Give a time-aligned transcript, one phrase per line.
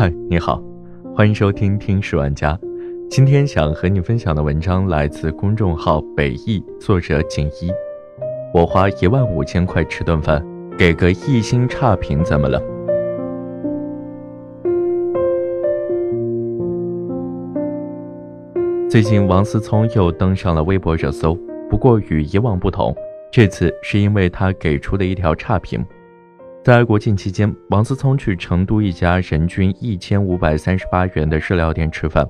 [0.00, 0.62] 嗨，你好，
[1.12, 2.52] 欢迎收听《听十万家》。
[3.10, 7.68] 今天想和你分享的文章来自公众号“北艺”，作者锦衣。
[8.54, 10.40] 我花一万五千块吃顿饭，
[10.78, 12.62] 给个一星差评，怎么了？
[18.88, 21.36] 最近王思聪又登上了微博热搜，
[21.68, 22.94] 不过与以往不同，
[23.32, 25.84] 这次是因为他给出的一条差评。
[26.64, 32.28] 在国庆期间，王思聪去成都一家人均一千五百三十八元的日料店吃饭，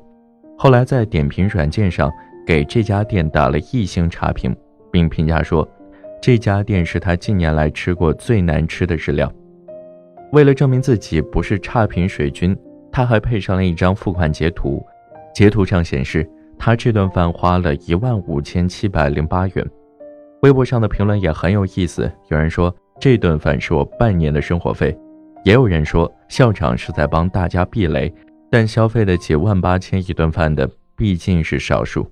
[0.57, 2.13] 后来在点评软件上
[2.47, 4.55] 给这家店打了一星差评，
[4.93, 5.69] 并评价说，
[6.21, 9.33] 这家店是他近年来吃过最难吃的日料。
[10.31, 12.57] 为了证明自己不是差评水军，
[12.93, 14.81] 他还配上了一张付款截图，
[15.35, 19.67] 截图上显示他这顿饭花了一万五千七百零八元。
[20.43, 22.73] 微博上的评论也很有意思，有人说。
[23.01, 24.97] 这顿饭是我半年的生活费，
[25.45, 28.13] 也有人说校长是在帮大家避雷，
[28.51, 32.11] 但消费得起万八千一顿饭的毕竟是少数。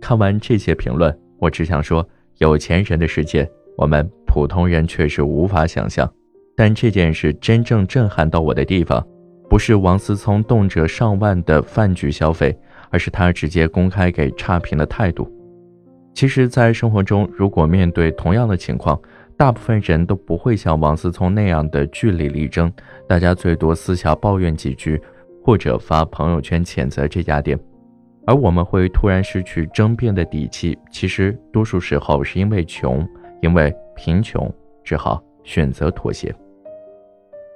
[0.00, 2.06] 看完这些评论，我只想说，
[2.38, 6.10] 有钱人的世界，我们普通人确实无法想象。
[6.56, 9.06] 但这件事真正震撼到我的地方，
[9.48, 12.56] 不是王思聪动辄上万的饭局消费，
[12.90, 15.30] 而是他直接公开给差评的态度。
[16.12, 18.98] 其实，在生活中，如果面对同样的情况，
[19.36, 22.72] 大部分人都不会像王思聪那样的据理力争，
[23.06, 25.00] 大家最多私下抱怨几句，
[25.44, 27.58] 或者发朋友圈谴责这家店，
[28.26, 30.78] 而我们会突然失去争辩的底气。
[30.90, 33.06] 其实多数时候是因为穷，
[33.42, 34.50] 因为贫穷，
[34.82, 36.34] 只好选择妥协。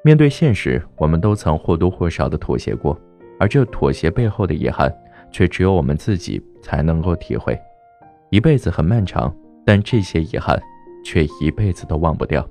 [0.04, 2.98] 面对现实，我们都曾或多或少的妥协过，
[3.38, 4.94] 而这妥协背后的遗憾，
[5.32, 7.58] 却只有我们自己才能够体会。
[8.28, 10.60] 一辈子很漫长，但这些遗憾。
[11.04, 12.46] 却一辈子都忘不掉。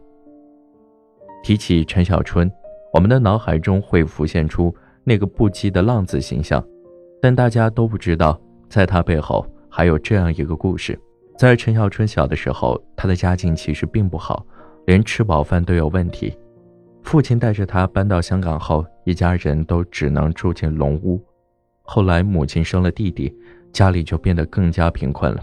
[1.41, 2.51] 提起陈小春，
[2.93, 6.61] 我们的脑海中会浮现出那个不羁的浪子形象，
[7.21, 10.99] 但大家都不知道，在他背后还有这样一个故事：
[11.37, 14.45] 在陈小春小的时候，他的家境其实并不好，
[14.85, 16.37] 连吃饱饭都有问题。
[17.03, 21.23] 父亲带着他搬到香港后，一家人都只能住进笼屋。
[21.83, 23.33] 后来母亲生了弟弟，
[23.71, 25.41] 家里就变得更加贫困了。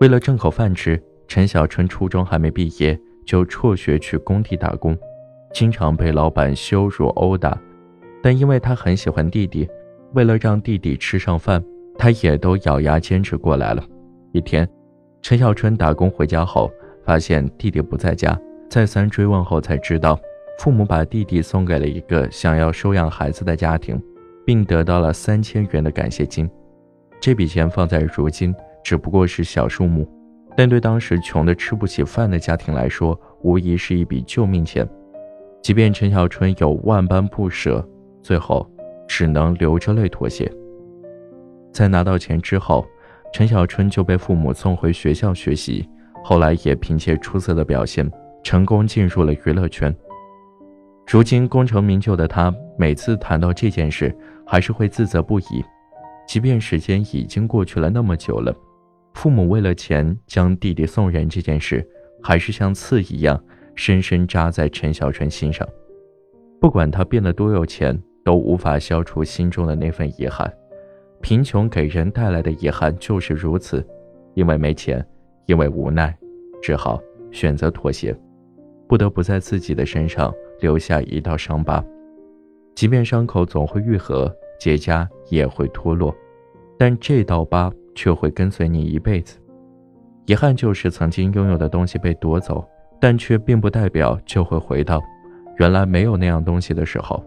[0.00, 1.02] 为了挣口饭吃。
[1.30, 4.98] 陈小春初中还没毕业就辍学去工地打工，
[5.54, 7.56] 经常被老板羞辱殴打，
[8.20, 9.68] 但因为他很喜欢弟弟，
[10.12, 11.64] 为了让弟弟吃上饭，
[11.96, 13.84] 他也都咬牙坚持过来了。
[14.32, 14.68] 一天，
[15.22, 16.68] 陈小春打工回家后，
[17.04, 18.36] 发现弟弟不在家，
[18.68, 20.18] 再三追问后才知道，
[20.58, 24.02] 父母把弟弟送给了一个想要收养孩子的家庭，
[24.44, 26.50] 并得到了三千元的感谢金。
[27.20, 28.52] 这笔钱放在如今
[28.82, 30.04] 只不过是小数目。
[30.56, 34.88] 但对当时穷得吃不起饭的家庭来说，无疑是一笔救命钱。
[35.62, 37.86] 即便陈小春有万般不舍，
[38.22, 38.68] 最后
[39.06, 40.50] 只能流着泪妥协。
[41.72, 42.86] 在拿到钱之后，
[43.32, 45.88] 陈小春就被父母送回学校学习，
[46.24, 48.10] 后来也凭借出色的表现，
[48.42, 49.94] 成功进入了娱乐圈。
[51.06, 54.14] 如今功成名就的他，每次谈到这件事，
[54.46, 55.64] 还是会自责不已。
[56.26, 58.54] 即便时间已经过去了那么久了。
[59.14, 61.86] 父母为了钱将弟弟送人这件事，
[62.22, 63.42] 还是像刺一样
[63.74, 65.66] 深深扎在陈小春心上。
[66.60, 70.50] 不管他变得多有钱，都无法消除心中的那份遗憾。
[71.20, 73.86] 贫穷给人带来的遗憾就是如此，
[74.34, 75.06] 因为没钱，
[75.46, 76.16] 因为无奈，
[76.62, 76.98] 只好
[77.30, 78.16] 选择妥协，
[78.88, 81.84] 不得不在自己的身上留下一道伤疤。
[82.74, 86.14] 即便伤口总会愈合，结痂也会脱落，
[86.78, 87.70] 但这道疤。
[88.00, 89.38] 却会跟随你一辈子。
[90.24, 92.66] 遗憾就是曾经拥有的东西被夺走，
[92.98, 95.02] 但却并不代表就会回到
[95.58, 97.22] 原来没有那样东西的时候。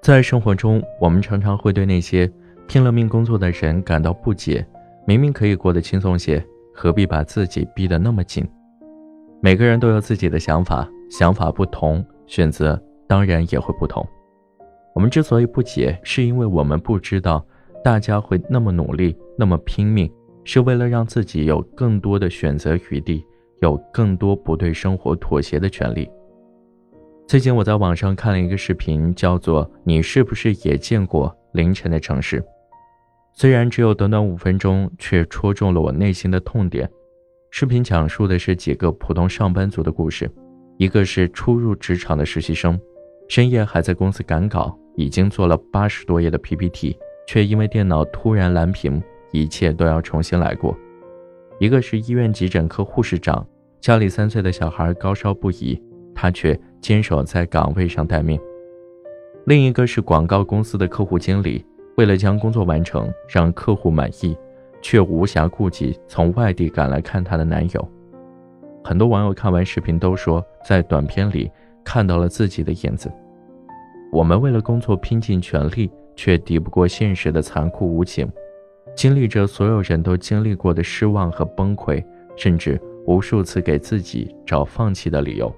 [0.00, 2.30] 在生活中，我们常常会对那些
[2.68, 4.64] 拼了命工作的人感到不解：
[5.04, 6.40] 明明可以过得轻松些，
[6.72, 8.48] 何必把自己逼得那么紧？
[9.40, 14.06] 每个人都有自己的想法，想法不同，选择当然也会不同。
[14.94, 17.44] 我们之所以不解，是因为我们不知道。
[17.86, 20.12] 大家会那么努力，那么拼命，
[20.42, 23.24] 是为了让自己有更多的选择余地，
[23.60, 26.10] 有更多不对生活妥协的权利。
[27.28, 32.40] 最近我在网上看了一个视频，叫做《你是不是也见过凌晨的城市》？
[33.32, 36.90] 虽然只有短短五分钟，却戳中了我内心的痛点。
[37.52, 40.28] 视频讲述的是几个普通上班族的故事，
[40.76, 42.76] 一个是初入职场的实习生，
[43.28, 46.98] 深夜还在公司赶稿，已经做了八十多页的 PPT。
[47.26, 49.02] 却因为电脑突然蓝屏，
[49.32, 50.76] 一切都要重新来过。
[51.58, 53.46] 一个是医院急诊科护士长，
[53.80, 55.80] 家里三岁的小孩高烧不已，
[56.14, 58.38] 他却坚守在岗位上待命。
[59.44, 61.64] 另一个是广告公司的客户经理，
[61.96, 64.36] 为了将工作完成，让客户满意，
[64.82, 67.88] 却无暇顾及从外地赶来看她的男友。
[68.84, 71.50] 很多网友看完视频都说，在短片里
[71.84, 73.10] 看到了自己的影子。
[74.12, 78.28] 我们为了工作拼尽全力，却抵不过现实的残酷无情，
[78.96, 82.04] 经历着所有人都经历过的失望和崩溃，
[82.34, 85.54] 甚至无数次给自己找放弃的理由。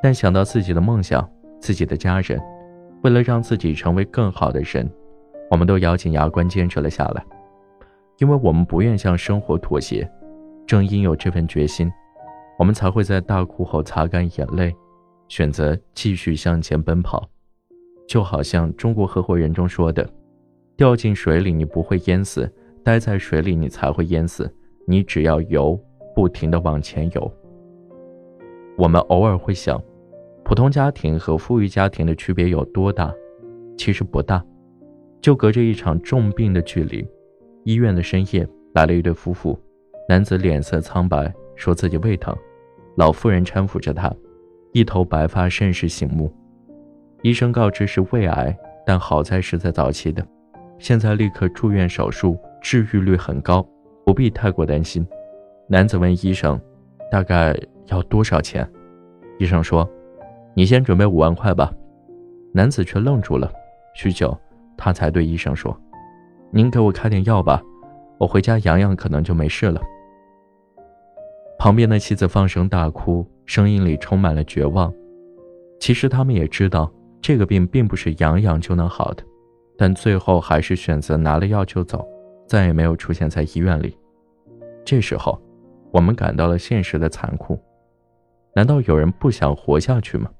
[0.00, 1.28] 但想到自己的梦想、
[1.60, 2.40] 自己的家人，
[3.02, 4.88] 为了让自己成为更好的人，
[5.50, 7.24] 我们都咬紧牙关坚持了下来，
[8.18, 10.08] 因为我们不愿向生活妥协。
[10.66, 11.90] 正因有这份决心。
[12.58, 14.74] 我们才会在大哭后擦干眼泪，
[15.28, 17.24] 选择继续向前奔跑。
[18.08, 20.08] 就好像《中国合伙人》中说的
[20.76, 22.50] ：“掉进水里你不会淹死，
[22.82, 24.50] 待在水里你才会淹死。
[24.86, 25.78] 你只要游，
[26.14, 27.30] 不停地往前游。”
[28.78, 29.80] 我们偶尔会想，
[30.42, 33.14] 普通家庭和富裕家庭的区别有多大？
[33.76, 34.42] 其实不大，
[35.20, 37.06] 就隔着一场重病的距离。
[37.64, 39.58] 医院的深夜来了一对夫妇，
[40.08, 42.34] 男子脸色苍白，说自己胃疼。
[42.96, 44.10] 老妇人搀扶着他，
[44.72, 46.32] 一头白发甚是醒目。
[47.22, 48.56] 医生告知是胃癌，
[48.86, 50.24] 但好在是在早期的，
[50.78, 53.66] 现在立刻住院手术，治愈率很高，
[54.06, 55.06] 不必太过担心。
[55.66, 56.60] 男子问医生
[57.10, 57.56] ：“大概
[57.86, 58.68] 要多少钱？”
[59.38, 59.88] 医生说
[60.54, 61.72] ：“你先准备五万块吧。”
[62.54, 63.52] 男子却愣住了，
[63.94, 64.36] 许久，
[64.76, 65.76] 他才对医生说
[66.50, 67.60] ：“您给我开点药吧，
[68.16, 69.82] 我回家养养，可能就没事了。”
[71.58, 74.92] 旁边的妻子放声大哭，声音里充满了绝望。
[75.80, 79.24] 其实他们也知道，这个病并不是养养就能好的，
[79.76, 82.06] 但最后还是选择拿了药就走，
[82.46, 83.96] 再也没有出现在医院里。
[84.84, 85.40] 这时候，
[85.90, 87.58] 我们感到了现实的残酷。
[88.54, 90.30] 难道有人不想活下去吗？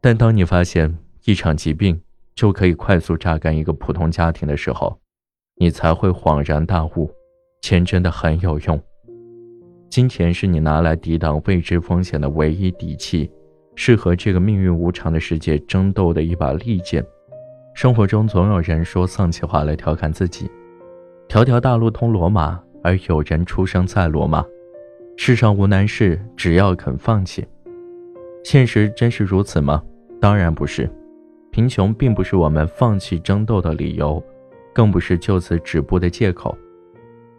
[0.00, 2.00] 但当你发现一场疾病
[2.34, 4.96] 就可以快速榨干一个普通家庭的时候，
[5.56, 7.10] 你才会恍然大悟：
[7.62, 8.80] 钱真的很有用。
[9.90, 13.28] 金钱是你拿来抵挡未知风险的唯一底气，
[13.80, 17.02] 是和这个命运无常的世界争斗的一把利剑。
[17.74, 20.50] 生活中总有人说丧气话来调侃自己
[21.28, 24.44] ：“条条大路通罗马，而有人出生在罗马。”
[25.16, 27.46] 世上无难事，只要肯放弃。
[28.42, 29.80] 现实真是如此吗？
[30.20, 30.90] 当然不是。
[31.52, 34.20] 贫穷并不是我们放弃争斗的理由，
[34.74, 36.58] 更不是就此止步的借口。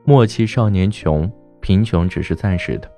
[0.06, 1.30] 莫欺少年穷。
[1.60, 2.90] 贫穷只是暂时的，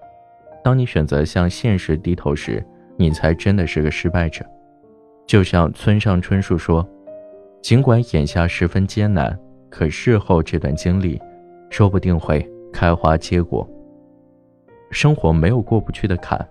[0.63, 2.63] 当你选择向现实低头时，
[3.01, 4.45] 你才真的是个失败者。
[5.25, 6.87] 就像村上春树说
[7.59, 9.35] ：“尽管眼下十分艰难，
[9.71, 11.19] 可事后这段经历，
[11.71, 13.67] 说不定会开花结果。”
[14.91, 16.47] 生活没有过不去的坎，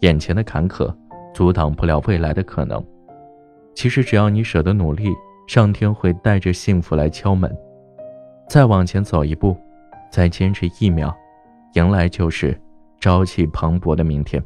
[0.00, 0.94] 眼前的坎坷
[1.32, 2.84] 阻挡不了未来的可能。
[3.74, 5.08] 其实只要你舍得努力，
[5.48, 7.50] 上天会带着幸福来敲门。
[8.46, 9.56] 再往前走一步，
[10.10, 11.16] 再坚持一秒。
[11.74, 12.60] 迎来就是
[13.00, 14.42] 朝气蓬勃的明天。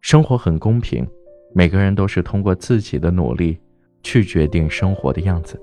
[0.00, 1.06] 生活很公平，
[1.52, 3.58] 每个人都是通过自己的努力
[4.02, 5.60] 去决定生活的样子。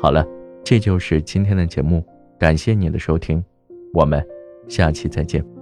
[0.00, 0.26] 好了，
[0.64, 2.02] 这就是今天的节目，
[2.38, 3.44] 感谢你的收听，
[3.92, 4.26] 我们
[4.66, 5.55] 下期再见。